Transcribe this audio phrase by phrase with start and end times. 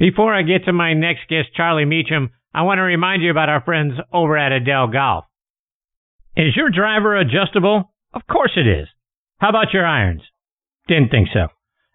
[0.00, 3.50] Before I get to my next guest, Charlie Mechem, I want to remind you about
[3.50, 5.26] our friends over at Edel Golf.
[6.34, 7.92] Is your driver adjustable?
[8.14, 8.88] Of course it is.
[9.36, 10.22] How about your irons?
[10.88, 11.48] Didn't think so.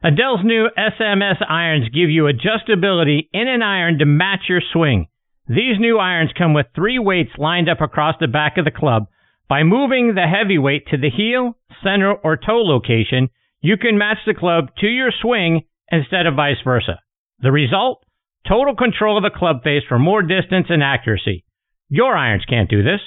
[0.04, 5.08] Edel's new SMS irons give you adjustability in an iron to match your swing.
[5.48, 9.08] These new irons come with three weights lined up across the back of the club.
[9.50, 13.30] By moving the heavy weight to the heel, center, or toe location,
[13.62, 17.00] you can match the club to your swing instead of vice versa.
[17.40, 18.04] The result?
[18.48, 21.44] Total control of the club face for more distance and accuracy.
[21.90, 23.02] Your irons can't do this.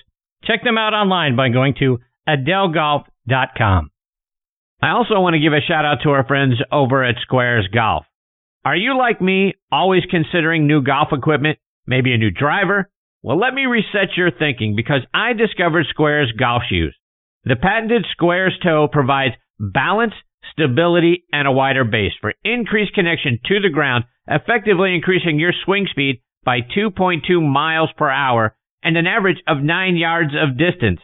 [0.45, 1.99] Check them out online by going to
[2.29, 3.91] edelgolf.com.
[4.81, 8.05] I also want to give a shout out to our friends over at Squares Golf.
[8.65, 12.91] Are you like me, always considering new golf equipment, maybe a new driver?
[13.23, 16.97] Well, let me reset your thinking because I discovered Squares golf shoes.
[17.45, 20.13] The patented Squares toe provides balance,
[20.53, 25.87] stability, and a wider base for increased connection to the ground, effectively increasing your swing
[25.91, 31.01] speed by 2.2 miles per hour and an average of 9 yards of distance.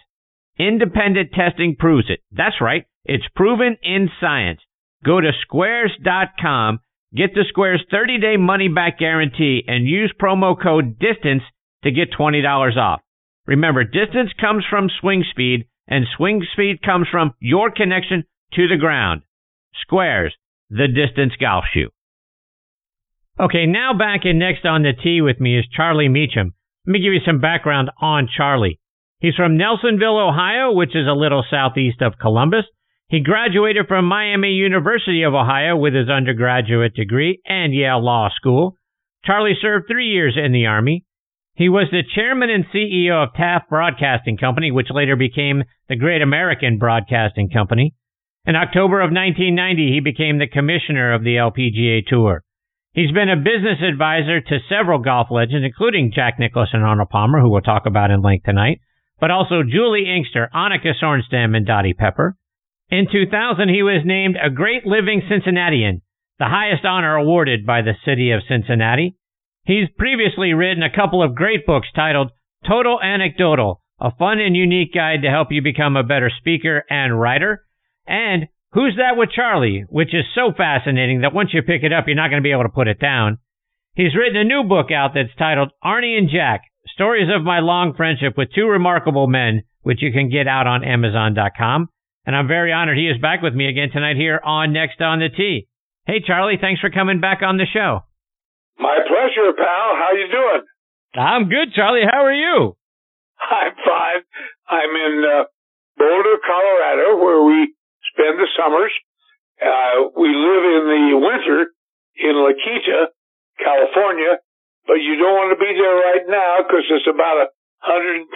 [0.58, 2.20] Independent testing proves it.
[2.30, 2.84] That's right.
[3.04, 4.60] It's proven in science.
[5.04, 6.78] Go to squares.com,
[7.14, 11.42] get the Squares 30 day money back guarantee, and use promo code DISTANCE
[11.82, 13.00] to get $20 off.
[13.46, 18.78] Remember, distance comes from swing speed, and swing speed comes from your connection to the
[18.78, 19.20] ground.
[19.82, 20.34] Squares,
[20.70, 21.90] the distance golf shoe.
[23.40, 26.52] Okay, now back in next on the tee with me is Charlie Mechem.
[26.86, 28.78] Let me give you some background on Charlie.
[29.18, 32.64] He's from Nelsonville, Ohio, which is a little southeast of Columbus.
[33.08, 38.76] He graduated from Miami University of Ohio with his undergraduate degree and Yale Law School.
[39.24, 41.04] Charlie served three years in the Army.
[41.54, 46.22] He was the chairman and CEO of Taft Broadcasting Company, which later became the Great
[46.22, 47.94] American Broadcasting Company.
[48.46, 52.43] In October of 1990, he became the commissioner of the LPGA Tour.
[52.94, 57.40] He's been a business advisor to several golf legends, including Jack Nicklaus and Arnold Palmer,
[57.40, 58.80] who we'll talk about in length tonight,
[59.18, 62.36] but also Juli Inkster, Annika Sorenstam, and Dottie Pepper.
[62.90, 66.02] In 2000, he was named a Great Living Cincinnatian,
[66.38, 69.16] the highest honor awarded by the city of Cincinnati.
[69.64, 72.30] He's previously written a couple of great books titled
[72.64, 77.18] Total Anecdotal, a fun and unique guide to help you become a better speaker and
[77.18, 77.64] writer,
[78.06, 82.06] and Who's That with Charlie, which is so fascinating that once you pick it up,
[82.08, 83.38] you're not going to be able to put it down.
[83.94, 86.62] He's written a new book out that's titled Arnie and Jack,
[86.92, 90.82] Stories of My Long Friendship with Two Remarkable Men, which you can get out on
[90.82, 91.88] Amazon.com.
[92.26, 95.20] And I'm very honored he is back with me again tonight here on Next on
[95.20, 95.68] the Tee.
[96.06, 98.00] Hey, Charlie, thanks for coming back on the show.
[98.76, 99.94] My pleasure, pal.
[99.94, 100.62] How you doing?
[101.14, 102.10] I'm good, Charlie.
[102.10, 102.76] How are you?
[103.38, 104.22] I'm fine.
[104.66, 105.44] I'm in uh,
[105.96, 107.74] Boulder, Colorado, where we
[108.14, 108.94] spend the summers.
[109.58, 111.70] Uh, we live in the winter
[112.16, 113.10] in La Quinta,
[113.58, 114.38] California,
[114.86, 117.46] but you don't want to be there right now because it's about a
[117.84, 118.26] 110.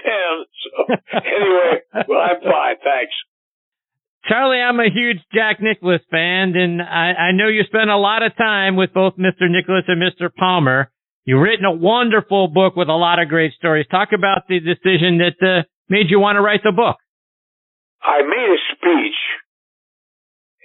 [0.62, 0.70] So
[1.22, 1.72] anyway,
[2.06, 2.76] well, I'm fine.
[2.82, 3.14] Thanks.
[4.26, 8.22] Charlie, I'm a huge Jack Nicklaus fan, and I, I know you spent a lot
[8.22, 9.48] of time with both Mr.
[9.48, 10.28] Nicklaus and Mr.
[10.34, 10.90] Palmer.
[11.24, 13.86] You've written a wonderful book with a lot of great stories.
[13.90, 16.96] Talk about the decision that uh, made you want to write the book.
[18.02, 19.16] I made a speech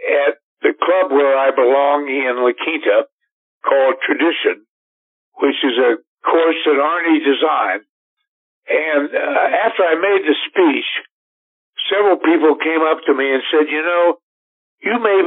[0.03, 3.08] at the club where I belong in La Quinta
[3.64, 4.66] called Tradition,
[5.40, 7.86] which is a course that Arnie designed.
[8.68, 10.88] And uh, after I made the speech,
[11.92, 14.19] several people came up to me and said, you know,
[14.81, 15.19] you may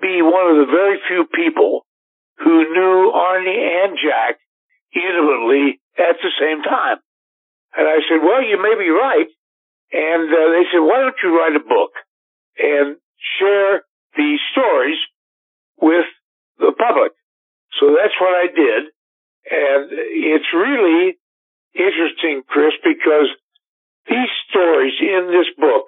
[0.00, 1.84] be one of the very few people
[2.38, 4.36] who knew Arnie and Jack
[4.94, 6.98] intimately at the same time.
[7.76, 9.28] And I said, well, you may be right.
[9.92, 11.92] And uh, they said, why don't you write a book
[12.58, 12.96] and
[13.38, 13.82] share
[14.16, 14.98] these stories
[15.80, 16.06] with
[16.58, 17.12] the public?
[17.80, 18.82] So that's what I did.
[19.46, 21.18] And it's really
[21.74, 23.28] interesting, Chris, because
[24.08, 25.86] these stories in this book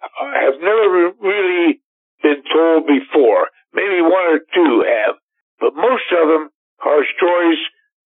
[0.00, 1.80] have never really
[2.22, 3.48] been told before.
[3.72, 5.16] Maybe one or two have,
[5.60, 6.50] but most of them
[6.84, 7.58] are stories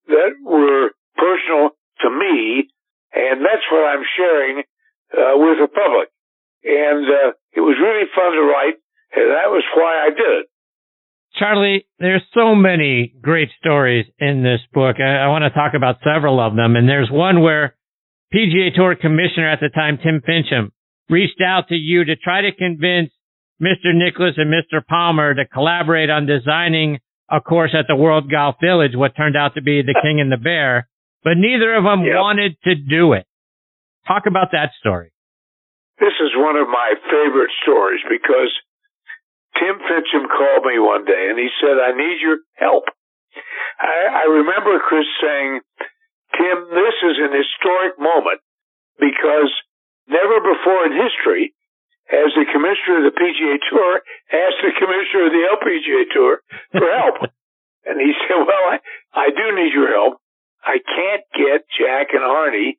[0.09, 1.71] that were personal
[2.01, 2.69] to me,
[3.13, 4.63] and that's what I'm sharing
[5.13, 6.09] uh, with the public.
[6.65, 8.77] And uh, it was really fun to write,
[9.15, 10.47] and that was why I did it.
[11.39, 14.97] Charlie, there's so many great stories in this book.
[14.99, 17.77] I, I want to talk about several of them, and there's one where
[18.35, 20.71] PGA Tour commissioner at the time, Tim Finchem,
[21.09, 23.11] reached out to you to try to convince
[23.63, 23.95] Mr.
[23.95, 24.85] Nicklaus and Mr.
[24.87, 26.99] Palmer to collaborate on designing
[27.31, 30.33] a course at the World Golf Village, what turned out to be the King and
[30.33, 30.89] the Bear,
[31.25, 32.17] but neither of them yep.
[32.17, 33.27] wanted to do it.
[34.07, 35.13] Talk about that story.
[35.99, 38.55] This is one of my favorite stories because
[39.59, 42.87] Tim Finchem called me one day and he said, I need your help.
[43.83, 45.61] I, I remember Chris saying,
[46.39, 48.39] Tim, this is an historic moment
[48.99, 49.51] because
[50.07, 51.55] never before in history
[52.07, 53.93] has the commissioner of the PGA Tour
[54.31, 56.41] asked the commissioner of the LPGA Tour
[56.79, 57.27] for help.
[57.87, 58.79] and he said, well, I,
[59.13, 60.23] I do need your help.
[60.63, 62.79] I can't get Jack and Arnie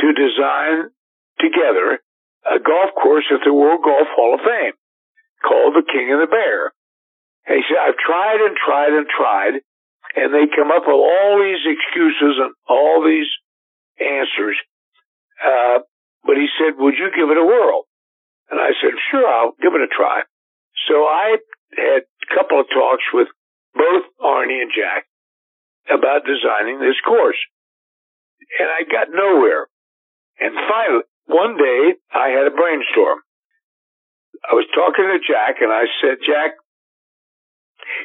[0.00, 0.92] to design
[1.40, 2.00] together
[2.48, 4.76] a golf course at the World Golf Hall of Fame
[5.44, 6.72] called the King and the Bear.
[7.46, 9.54] And he said, I've tried and tried and tried,
[10.16, 13.28] and they come up with all these excuses and all these
[14.00, 14.56] answers.
[15.40, 15.84] Uh,
[16.24, 17.86] but he said, would you give it a whirl?
[18.50, 20.24] And I said, sure, I'll give it a try.
[20.88, 21.36] So I
[21.76, 23.28] had a couple of talks with
[23.74, 25.04] both Arnie and Jack
[25.88, 27.38] about designing this course.
[28.58, 29.68] And I got nowhere.
[30.40, 33.20] And finally, one day I had a brainstorm.
[34.48, 36.56] I was talking to Jack and I said, Jack,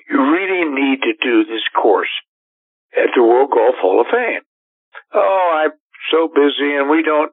[0.10, 2.12] you really need to do this course
[2.96, 4.44] at the World Golf Hall of Fame.
[5.14, 5.74] Oh, I'm
[6.12, 7.32] so busy and we don't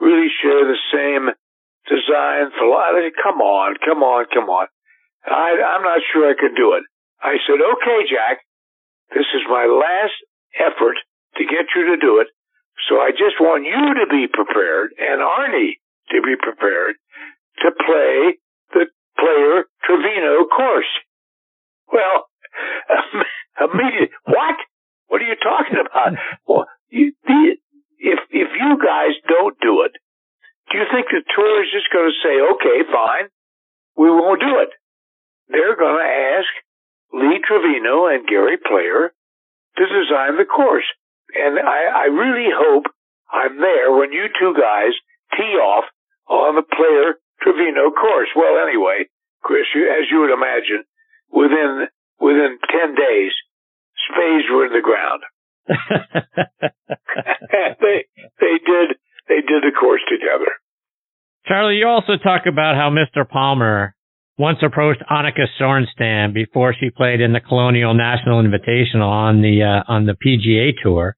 [0.00, 1.28] really share the same
[1.84, 3.12] design philosophy.
[3.22, 4.66] Come on, come on, come on.
[5.26, 6.84] I, I'm not sure I can do it.
[7.20, 8.40] I said, okay, Jack,
[9.12, 10.16] this is my last
[10.58, 10.96] effort
[11.36, 12.28] to get you to do it.
[12.88, 15.80] So I just want you to be prepared and Arnie
[16.12, 16.96] to be prepared
[17.64, 18.36] to play
[18.72, 18.86] the
[19.16, 20.92] player Trevino course.
[21.90, 22.28] Well,
[23.60, 24.56] immediately, what?
[25.08, 26.18] What are you talking about?
[26.46, 27.56] Well, you, the,
[27.98, 29.92] if if you guys don't do it,
[30.70, 33.30] do you think the tour is just going to say, okay, fine,
[33.96, 34.70] we won't do it?
[35.48, 36.50] They're going to ask
[37.14, 39.14] Lee Trevino and Gary Player
[39.78, 40.86] to design the course.
[41.36, 42.84] And I, I really hope
[43.30, 44.92] I'm there when you two guys
[45.36, 45.84] tee off
[46.28, 48.28] on the Player Trevino course.
[48.34, 49.06] Well, anyway,
[49.42, 50.84] Chris, you, as you would imagine,
[51.30, 51.86] within
[52.20, 53.32] within ten days,
[54.08, 55.22] spades were in the ground.
[57.80, 58.06] they
[58.40, 58.96] they did
[59.28, 60.50] they did the course together.
[61.46, 63.28] Charlie, you also talk about how Mr.
[63.28, 63.94] Palmer
[64.38, 69.92] once approached Annika Sorenstam before she played in the Colonial National Invitational on the uh,
[69.92, 71.15] on the PGA Tour.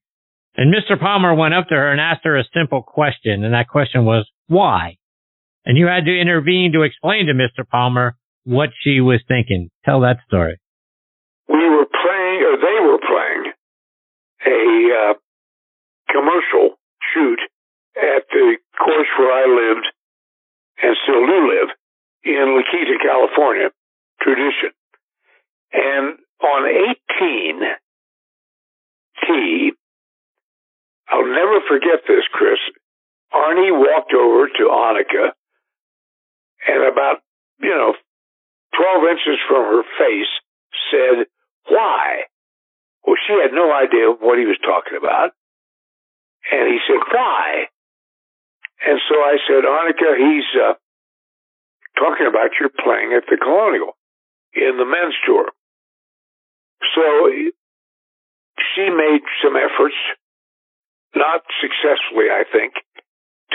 [0.59, 0.99] And Mr.
[0.99, 4.29] Palmer went up to her and asked her a simple question, and that question was
[4.49, 4.97] why.
[5.65, 7.65] And you had to intervene to explain to Mr.
[7.65, 9.71] Palmer what she was thinking.
[9.85, 10.59] Tell that story.
[11.49, 13.53] We were playing, or they were playing,
[14.51, 15.15] a uh,
[16.11, 16.75] commercial
[17.15, 17.39] shoot
[17.95, 19.87] at the course where I lived
[20.83, 21.71] and still do live
[22.25, 23.71] in La Quinta, California,
[24.21, 24.75] tradition.
[25.73, 27.63] And on 18
[29.23, 29.78] tee,
[31.11, 32.59] I'll never forget this, Chris.
[33.33, 35.33] Arnie walked over to Annika
[36.67, 37.19] and about,
[37.61, 37.95] you know,
[38.77, 40.33] 12 inches from her face
[40.91, 41.27] said,
[41.69, 42.25] why?
[43.07, 45.33] Well, she had no idea what he was talking about.
[46.53, 47.69] And he said, why?
[48.87, 50.75] And so I said, Annika, he's uh,
[51.99, 53.97] talking about your playing at the Colonial
[54.55, 55.51] in the men's tour.
[56.95, 57.05] So
[58.75, 59.97] she made some efforts,
[61.15, 62.75] not successfully, I think,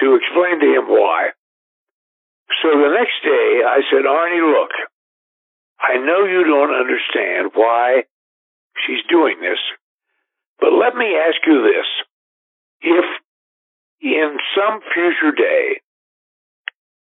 [0.01, 1.29] to explain to him why.
[2.61, 4.71] So the next day I said, Arnie, look,
[5.79, 8.03] I know you don't understand why
[8.85, 9.59] she's doing this,
[10.59, 11.87] but let me ask you this.
[12.81, 13.06] If
[14.01, 15.81] in some future day,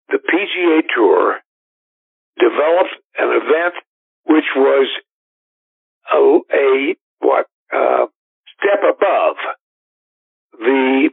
[0.10, 1.40] the PGA Tour
[2.40, 3.76] developed an event
[4.26, 4.88] which was
[6.14, 8.06] a, a what uh,
[8.58, 9.36] step above
[10.66, 11.10] the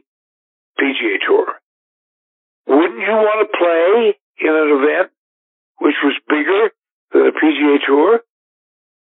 [0.79, 1.47] PGA Tour.
[2.67, 5.11] Wouldn't you want to play in an event
[5.79, 6.71] which was bigger
[7.11, 8.21] than the PGA Tour?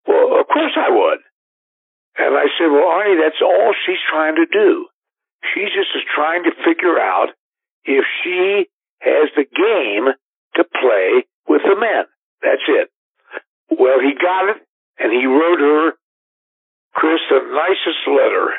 [0.07, 1.19] Well, of course I would.
[2.17, 4.87] And I said, well, Arnie, that's all she's trying to do.
[5.53, 7.29] She's just trying to figure out
[7.85, 8.65] if she
[8.99, 10.07] has the game
[10.55, 12.05] to play with the men.
[12.41, 12.89] That's it.
[13.69, 14.57] Well, he got it,
[14.97, 15.91] and he wrote her,
[16.93, 18.57] Chris, the nicest letter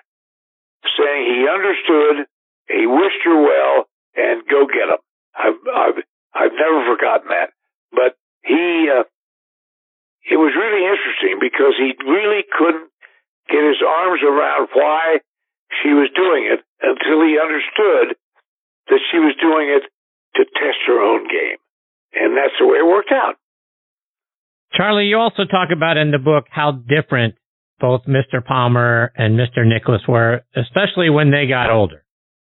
[0.85, 2.27] saying he understood,
[2.69, 5.03] he wished her well, and go get him.
[5.35, 5.99] I've, I've,
[6.35, 7.51] I've never forgotten that.
[7.91, 9.07] But he, uh,
[10.29, 12.91] it was really interesting because he really couldn't
[13.49, 15.21] get his arms around why
[15.83, 18.17] she was doing it until he understood
[18.89, 19.85] that she was doing it
[20.37, 21.59] to test her own game.
[22.13, 23.37] And that's the way it worked out.
[24.75, 27.35] Charlie, you also talk about in the book how different
[27.81, 28.45] both Mr.
[28.45, 29.67] Palmer and Mr.
[29.67, 32.05] Nicklaus were, especially when they got older.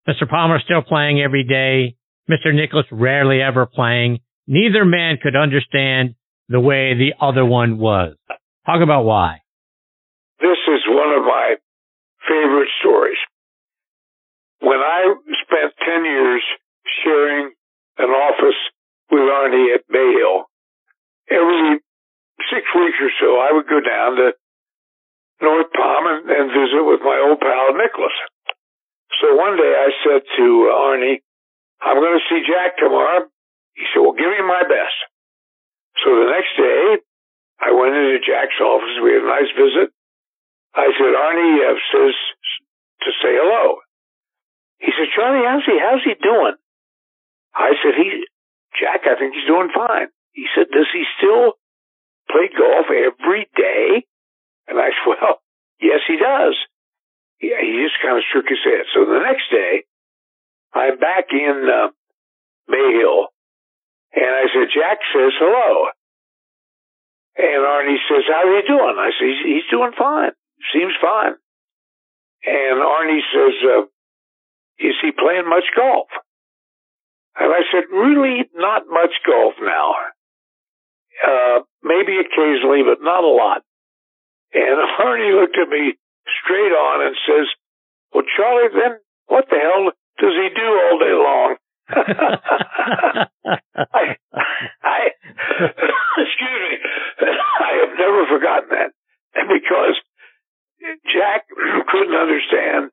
[0.09, 0.29] Mr.
[0.29, 1.97] Palmer still playing every day.
[2.29, 2.55] Mr.
[2.55, 4.19] Nicklaus rarely ever playing.
[4.47, 6.15] Neither man could understand
[6.49, 8.17] the way the other one was.
[8.67, 9.39] Talk about why.
[10.41, 11.55] This is one of my
[12.29, 13.19] favorite stories.
[14.61, 16.43] When I spent 10 years
[17.05, 17.53] sharing
[17.99, 18.59] an office
[19.11, 20.47] with Arnie at Bay Hill,
[21.31, 21.79] every
[22.51, 24.33] six weeks or so, I would go down to
[26.73, 28.17] visit with my old pal Nicklaus.
[29.21, 31.21] So one day I said to Arnie,
[31.85, 33.29] I'm going to see Jack tomorrow.
[33.77, 34.97] He said, well, give me my best.
[36.01, 37.05] So the next day,
[37.61, 38.97] I went into Jack's office.
[39.05, 39.93] We had a nice visit.
[40.75, 42.17] I said, Arnie uh, says
[43.05, 43.85] to say hello.
[44.81, 46.57] He said, Charlie, how's he, how's he doing?
[47.55, 48.25] I said, he,
[48.81, 50.09] Jack, I think he's doing fine.
[50.33, 51.61] He said, does he still
[52.31, 54.09] play golf every day?
[54.67, 55.42] And I said, well,
[55.83, 56.57] yes, he does.
[57.43, 58.87] Yeah, he just kind of shook his head.
[58.95, 59.83] So the next day,
[60.73, 61.91] I'm back in uh,
[62.71, 63.27] Bay Hill,
[64.15, 65.91] and I said, Jack says hello.
[67.35, 68.97] And Arnie says, how are you doing?
[68.99, 70.33] I said, he's, he's doing fine.
[70.73, 71.35] Seems fine.
[72.45, 73.83] And Arnie says, uh,
[74.79, 76.09] is he playing much golf?
[77.41, 79.95] And I said, really not much golf now.
[81.27, 83.63] Uh, maybe occasionally, but not a lot.
[84.55, 85.95] And Arnie looked at me
[86.45, 87.47] straight on and says,
[88.15, 91.57] well, Charlie, then what the hell does he do all day long?
[93.93, 94.17] I,
[94.83, 95.01] I,
[96.19, 96.73] excuse me,
[97.21, 98.93] I have never forgotten that.
[99.35, 99.97] And because
[101.13, 101.47] Jack
[101.89, 102.91] couldn't understand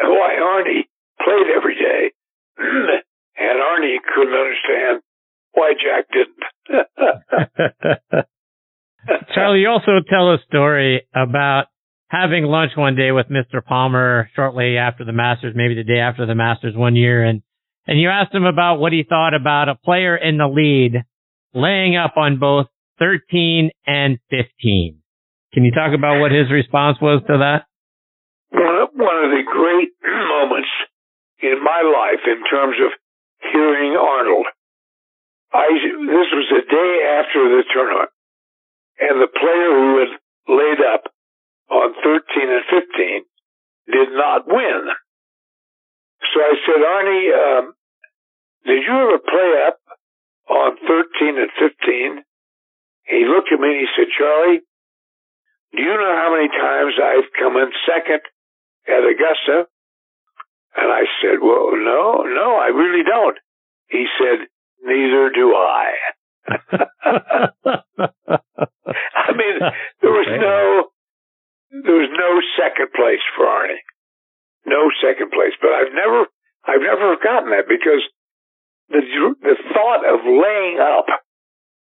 [0.00, 0.86] why Arnie
[1.22, 2.12] played every day,
[2.58, 5.02] and Arnie couldn't understand
[5.52, 6.44] why Jack didn't.
[9.34, 11.66] Charlie, you also tell a story about
[12.08, 13.64] having lunch one day with Mr.
[13.64, 17.42] Palmer shortly after the Masters, maybe the day after the Masters one year, and
[17.86, 21.02] and you asked him about what he thought about a player in the lead
[21.54, 22.66] laying up on both
[22.98, 24.98] 13 and 15.
[25.54, 27.66] Can you talk about what his response was to that?
[28.50, 30.70] One of the great moments
[31.40, 32.92] in my life in terms of
[33.52, 34.46] hearing Arnold.
[35.52, 38.10] I, this was the day after the tournament
[39.00, 40.12] and the player who had
[40.48, 41.04] laid up
[41.70, 43.24] on 13 and 15
[43.92, 44.82] did not win.
[46.32, 47.74] So I said, Arnie, um,
[48.64, 49.78] did you ever play up
[50.48, 52.22] on 13 and 15?
[53.04, 54.60] He looked at me and he said, Charlie,
[55.74, 58.20] do you know how many times I've come in second
[58.86, 59.66] at Augusta?
[60.76, 63.36] And I said, well, no, no, I really don't.
[63.88, 64.46] He said,
[64.82, 65.92] neither do I.
[66.48, 66.50] I
[69.32, 69.60] mean,
[70.02, 70.90] there was no,
[71.84, 73.78] there was no second place for Arnie.
[74.66, 75.54] No second place.
[75.60, 76.26] But I've never,
[76.66, 78.02] I've never forgotten that because
[78.90, 79.02] the,
[79.42, 81.06] the thought of laying up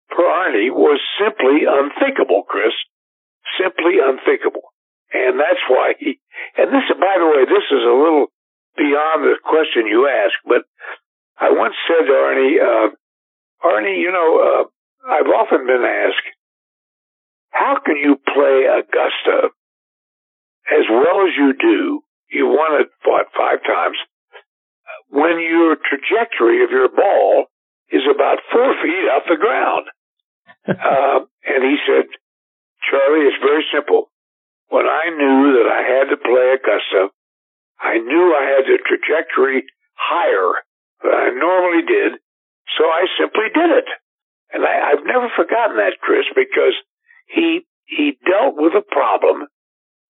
[0.08, 2.72] for Arnie was simply unthinkable, Chris.
[3.60, 4.72] Simply unthinkable.
[5.12, 6.18] And that's why he,
[6.56, 8.26] and this, by the way, this is a little
[8.76, 10.64] beyond the question you asked, but
[11.38, 12.90] I once said to Arnie, uh,
[13.64, 14.64] Arnie, you know, uh,
[15.10, 16.26] I've often been asked,
[17.50, 19.48] how can you play Augusta
[20.70, 22.00] as well as you do?
[22.30, 23.96] You won it, what, five times,
[25.08, 27.46] when your trajectory of your ball
[27.90, 29.86] is about four feet off the ground.
[30.68, 32.10] uh, and he said,
[32.90, 34.10] Charlie, it's very simple.
[34.68, 37.14] When I knew that I had to play Augusta,
[37.78, 40.52] I knew I had the trajectory higher
[41.02, 42.18] than I normally did,
[42.74, 43.88] so I simply did it.
[44.52, 46.74] And I, I've never forgotten that, Chris, because
[47.26, 49.46] he he dealt with a problem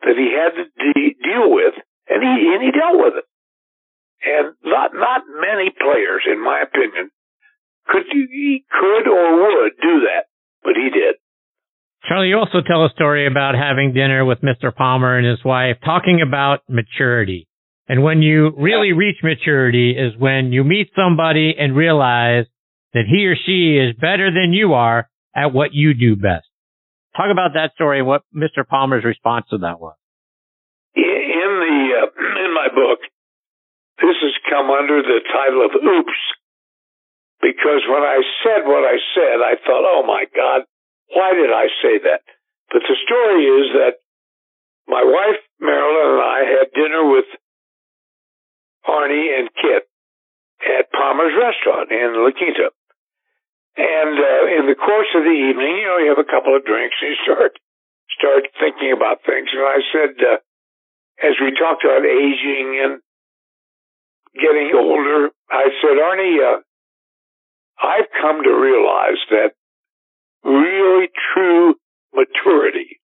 [0.01, 1.75] that he had to de- deal with,
[2.09, 3.27] and he and he dealt with it.
[4.25, 7.11] And not not many players, in my opinion,
[7.89, 10.27] could he could or would do that,
[10.63, 11.17] but he did.
[12.09, 14.75] Charlie, you also tell a story about having dinner with Mr.
[14.75, 17.49] Palmer and his wife, talking about maturity.
[17.89, 22.47] And when you really reach maturity is when you meet somebody and realize
[22.95, 26.49] that he or she is better than you are at what you do best.
[27.17, 28.67] Talk about that story and what Mr.
[28.67, 29.95] Palmer's response to that was.
[30.97, 33.01] In the uh, in my book,
[34.01, 36.23] this has come under the title of "Oops,"
[37.41, 40.65] because when I said what I said, I thought, "Oh my God,
[41.13, 42.25] why did I say that?"
[42.73, 43.95] But the story is that
[44.89, 47.25] my wife Marilyn and I had dinner with
[48.89, 49.85] Arnie and Kit
[50.63, 52.71] at Palmer's restaurant in La Quinta.
[53.77, 56.65] And uh, in the course of the evening, you know, you have a couple of
[56.65, 57.53] drinks and you start
[58.17, 59.53] start thinking about things.
[59.53, 60.39] And I said, uh,
[61.21, 63.01] as we talked about aging and
[64.33, 66.61] getting older, I said, Arnie, uh,
[67.79, 69.53] I've come to realize that
[70.45, 71.75] really true
[72.15, 73.01] maturity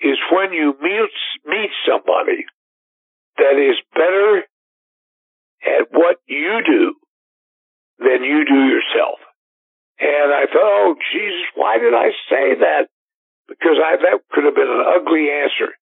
[0.00, 1.10] is when you meet,
[1.46, 2.46] meet somebody
[3.38, 4.44] that is better
[5.62, 6.94] at what you do
[7.98, 9.18] than you do yourself.
[9.98, 12.88] And I thought, oh, Jesus, why did I say that?
[13.48, 15.72] Because I, that could have been an ugly answer.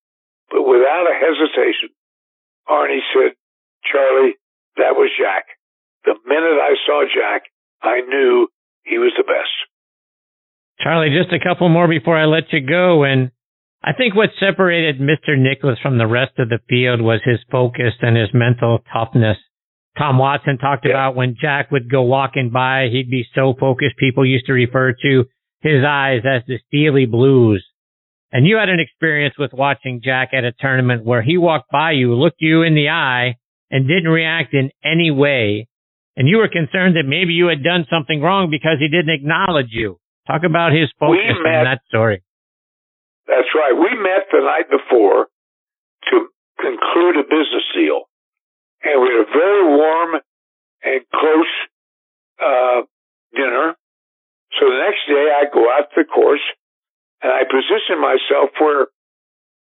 [0.50, 1.90] But without a hesitation,
[2.69, 3.35] Arnie said,
[3.90, 4.38] Charlie,
[4.76, 5.45] that was Jack.
[6.04, 7.50] The minute I saw Jack,
[7.83, 8.49] I knew
[8.85, 9.50] he was the best.
[10.81, 13.04] Charlie, just a couple more before I let you go.
[13.04, 13.31] And
[13.83, 15.38] I think what separated Mr.
[15.38, 19.38] Nicklaus from the rest of the field was his focus and his mental toughness.
[19.97, 20.93] Tom Watson talked yeah.
[20.93, 23.97] about when Jack would go walking by, he'd be so focused.
[23.99, 25.25] People used to refer to
[25.61, 27.65] his eyes as the steely blues.
[28.33, 31.93] And you had an experience with watching Jack at a tournament where he walked by
[31.93, 33.37] you, looked you in the eye,
[33.71, 35.69] and didn't react in any way.
[36.17, 39.71] And you were concerned that maybe you had done something wrong because he didn't acknowledge
[39.71, 39.99] you.
[40.27, 42.23] Talk about his focus met, in that story.
[43.27, 43.75] That's right.
[43.75, 45.27] We met the night before
[46.11, 46.17] to
[46.59, 48.11] conclude a business deal
[48.85, 50.21] and we had a very warm
[50.85, 51.55] and close
[52.41, 52.81] uh,
[53.35, 53.75] dinner.
[54.61, 56.45] So the next day, I go out to the course
[57.23, 58.87] and I position myself where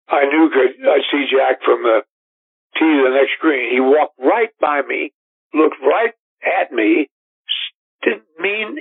[0.09, 2.01] I knew could I'd see Jack from the
[2.75, 3.71] tee to the next green.
[3.71, 5.13] He walked right by me,
[5.53, 7.07] looked right at me,
[8.01, 8.77] didn't mean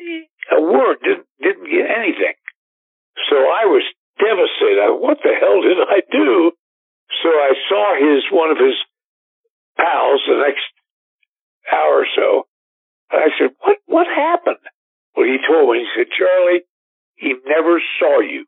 [0.51, 2.35] a word, didn't didn't get anything.
[3.31, 3.85] So I was
[4.19, 4.99] devastated.
[4.99, 6.53] What the hell did I do?
[7.23, 8.75] So I saw his one of his
[9.83, 10.62] pals the next
[11.67, 12.47] hour or so.
[13.11, 14.62] And I said, what, what happened?
[15.17, 16.62] Well, he told me, he said, Charlie,
[17.17, 18.47] he never saw you.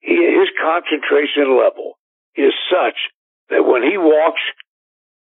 [0.00, 1.98] He, his concentration level
[2.36, 2.96] is such
[3.48, 4.40] that when he walks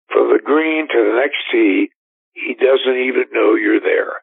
[0.10, 1.90] from the green to the next tee,
[2.34, 4.22] he doesn't even know you're there.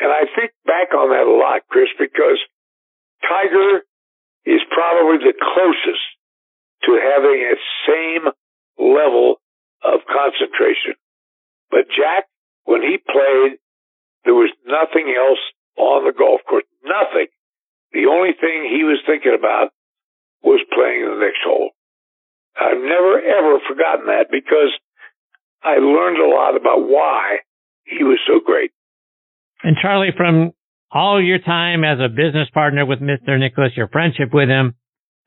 [0.00, 2.40] And I think back on that a lot, Chris, because
[3.22, 3.84] Tiger
[4.46, 6.04] is probably the closest
[6.84, 8.24] to having that same
[8.80, 9.36] level
[9.82, 10.94] of concentration.
[11.70, 12.26] But Jack,
[12.64, 13.58] when he played,
[14.24, 15.40] there was nothing else
[15.76, 16.64] on the golf course.
[16.84, 17.28] Nothing.
[17.92, 19.72] The only thing he was thinking about
[20.42, 21.70] was playing the next hole.
[22.56, 24.72] I've never ever forgotten that because
[25.62, 27.38] I learned a lot about why
[27.84, 28.70] he was so great.
[29.62, 30.52] And Charlie, from
[30.90, 33.38] all your time as a business partner with Mr.
[33.38, 34.74] Nicklaus, your friendship with him,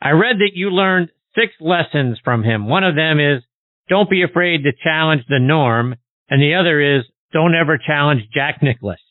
[0.01, 2.67] I read that you learned six lessons from him.
[2.67, 3.43] One of them is
[3.89, 5.95] don't be afraid to challenge the norm.
[6.29, 9.01] And the other is don't ever challenge Jack Nicklaus.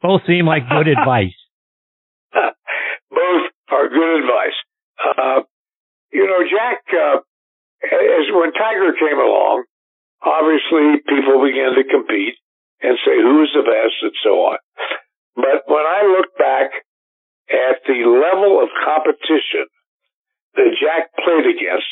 [0.00, 1.34] Both seem like good advice.
[2.32, 4.58] Both are good advice.
[4.98, 5.40] Uh,
[6.12, 7.18] you know, Jack, uh,
[7.84, 9.64] as when Tiger came along,
[10.22, 12.34] obviously people began to compete
[12.80, 14.58] and say who's the best and so on.
[15.36, 16.70] But when I look back
[17.50, 19.66] at the level of competition
[20.54, 21.88] that Jack played against,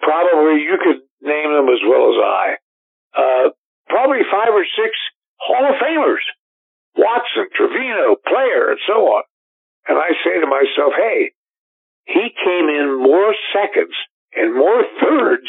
[0.00, 2.46] probably you could name them as well as I.
[3.14, 3.46] Uh,
[3.88, 4.92] probably five or six
[5.38, 6.24] Hall of Famers.
[6.96, 9.22] Watson, Trevino, Player, and so on.
[9.88, 11.32] And I say to myself, hey,
[12.04, 13.94] he came in more seconds
[14.34, 15.48] and more thirds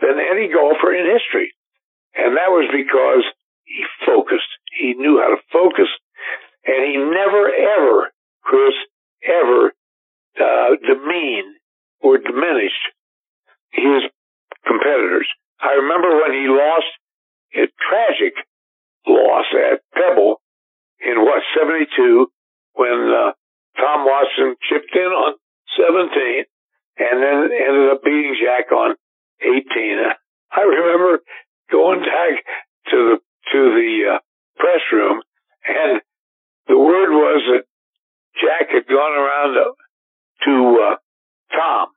[0.00, 1.54] than any golfer in history.
[2.14, 3.22] And that was because
[3.64, 4.50] he focused.
[4.76, 5.88] He knew how to focus
[6.64, 8.74] and he never ever, Chris,
[9.24, 9.72] ever,
[10.38, 11.56] uh, demeaned
[12.00, 12.86] or diminished
[13.70, 14.02] his
[14.66, 15.28] competitors.
[15.60, 16.90] I remember when he lost
[17.54, 18.34] a tragic
[19.06, 20.40] loss at Pebble
[21.00, 22.26] in what, 72,
[22.74, 23.32] when uh,
[23.76, 25.34] Tom Watson chipped in on
[25.76, 26.44] 17
[26.98, 28.94] and then ended up beating Jack on
[29.40, 29.64] 18.
[30.52, 31.20] I remember
[31.70, 32.44] going back
[32.90, 33.16] to the,
[33.52, 34.18] to the uh,
[34.56, 35.22] press room
[35.66, 36.00] and
[36.68, 37.64] the word was that
[38.40, 39.66] Jack had gone around to,
[40.44, 40.96] to uh,
[41.52, 41.88] Tom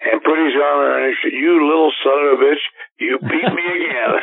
[0.00, 2.64] and put his arm around him and said, You little son of a bitch,
[3.00, 4.12] you beat me again.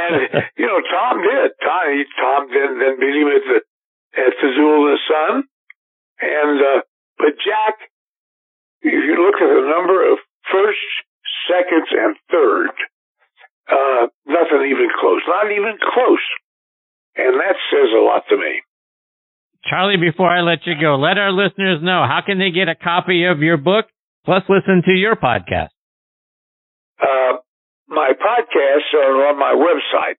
[0.00, 0.14] and,
[0.56, 1.52] you know, Tom did.
[1.60, 3.60] Tom, he, Tom then, then beat him at the,
[4.16, 5.44] at the in the Sun.
[6.20, 6.80] And, uh,
[7.18, 7.90] but Jack,
[8.82, 10.18] if you look at the number of
[10.50, 10.78] first,
[11.48, 12.70] seconds, and third,
[13.70, 15.22] uh, nothing even close.
[15.26, 16.24] Not even close.
[17.16, 18.62] And that says a lot to me.
[19.64, 22.74] Charlie, before I let you go, let our listeners know how can they get a
[22.74, 23.86] copy of your book
[24.24, 25.70] plus listen to your podcast?
[27.92, 30.16] My podcasts are on my website,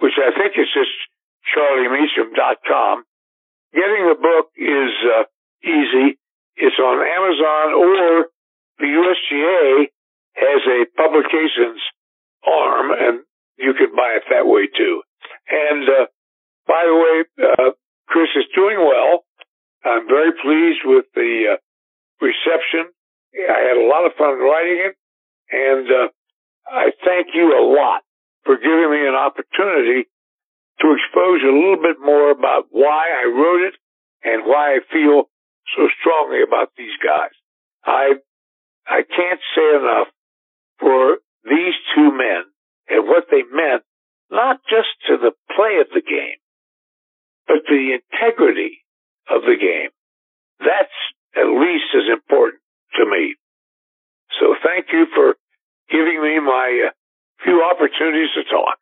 [0.00, 0.96] which I think is just
[1.52, 3.04] charliemechem.com.
[3.74, 5.24] Getting the book is uh,
[5.62, 6.16] easy.
[6.56, 8.28] It's on Amazon or
[8.80, 9.92] the USGA
[10.32, 11.80] has a publications
[12.46, 13.20] arm and
[13.58, 15.02] you can buy it that way too.
[15.50, 16.06] And, uh,
[16.66, 17.70] by the way, uh,
[18.08, 19.24] Chris is doing well.
[19.84, 22.88] I'm very pleased with the uh, reception.
[23.36, 24.96] I had a lot of fun writing it,
[25.50, 26.08] and uh,
[26.66, 28.02] I thank you a lot
[28.44, 30.08] for giving me an opportunity
[30.80, 33.74] to expose a little bit more about why I wrote it
[34.24, 35.28] and why I feel
[35.76, 37.32] so strongly about these guys.
[37.84, 38.14] I
[38.86, 40.08] I can't say enough
[40.78, 42.44] for these two men
[42.88, 43.82] and what they meant,
[44.30, 46.36] not just to the play of the game,
[47.46, 48.84] but to the integrity
[49.30, 49.90] of the game.
[50.60, 50.92] That's
[51.36, 52.60] at least as important
[52.96, 53.36] to me.
[54.40, 55.36] So thank you for
[55.90, 56.90] giving me my uh,
[57.44, 58.78] few opportunities to talk.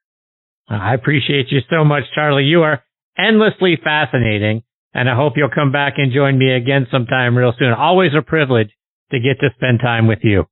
[0.68, 2.44] I appreciate you so much, Charlie.
[2.44, 2.82] You are
[3.18, 4.62] endlessly fascinating,
[4.94, 7.72] and I hope you'll come back and join me again sometime real soon.
[7.72, 8.70] Always a privilege
[9.10, 10.44] to get to spend time with you.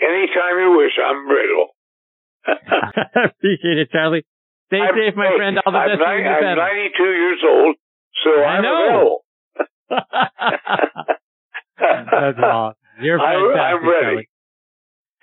[0.00, 1.68] Anytime you wish, I'm grateful.
[3.32, 4.24] appreciate it, Charlie.
[4.68, 5.58] Stay I'm, safe, my friend.
[5.64, 6.00] All the I'm best.
[6.04, 7.76] 90, I'm 92 years old,
[8.24, 9.20] so I I'm know.
[11.78, 12.76] That's awesome.
[13.00, 14.04] You're fantastic, I'm, I'm ready.
[14.04, 14.28] Charlie.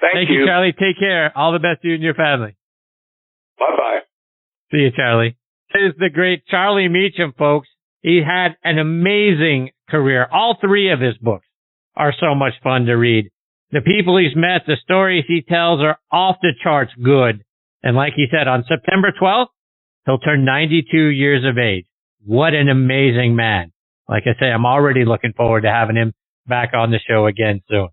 [0.06, 0.42] Thank, Thank you.
[0.42, 0.74] you, Charlie.
[0.74, 1.36] Take care.
[1.36, 2.56] All the best to you and your family.
[3.58, 4.00] Bye bye.
[4.72, 5.36] See you, Charlie.
[5.74, 7.68] This is the great Charlie Mechem, folks.
[8.02, 10.28] He had an amazing career.
[10.32, 11.48] All three of his books
[11.96, 13.32] are so much fun to read.
[13.72, 17.44] The people he's met, the stories he tells are off the charts good.
[17.82, 19.48] And like he said, on September 12th,
[20.06, 21.86] he'll turn 92 years of age.
[22.24, 23.72] What an amazing man.
[24.08, 26.14] Like I say, I'm already looking forward to having him
[26.48, 27.90] back on the show again soon.